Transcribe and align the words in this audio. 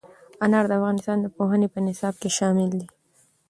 انار 0.43 0.65
د 0.69 0.71
افغانستان 0.79 1.17
د 1.21 1.27
پوهنې 1.37 1.67
په 1.73 1.79
نصاب 1.87 2.13
کې 2.21 2.29
شامل 2.37 2.69
دي. 2.79 2.85